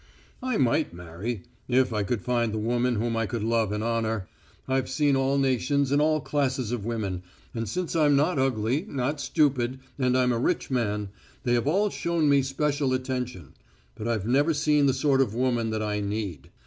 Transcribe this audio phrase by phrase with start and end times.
[0.41, 4.27] "I might marry if I could find the woman whom I could love and honour.
[4.67, 7.21] I've seen all nations and all classes of women,
[7.53, 11.09] and since I'm not ugly, not stupid, and I'm a rich man,
[11.43, 13.49] they have all shown me special attention,
[13.93, 16.49] but I've never seen the sort of woman that I need.